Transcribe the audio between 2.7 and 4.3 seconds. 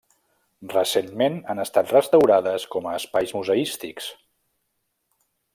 com a espais museístics.